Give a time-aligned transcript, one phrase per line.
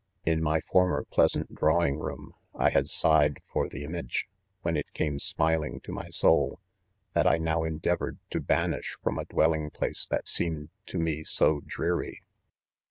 [0.25, 4.27] In my former plea sant drawing room, I had sighed for the im age
[4.63, 6.59] (when it came smiling to my soul,)
[7.13, 11.61] that I now endeavored to banish from a dwelling place that seemed to me so
[11.67, 12.19] dreary.